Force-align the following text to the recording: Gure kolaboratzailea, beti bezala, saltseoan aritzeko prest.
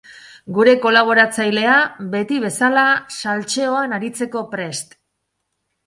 Gure 0.53 0.71
kolaboratzailea, 0.85 1.75
beti 2.17 2.41
bezala, 2.47 2.87
saltseoan 3.21 3.97
aritzeko 4.01 4.47
prest. 4.57 5.03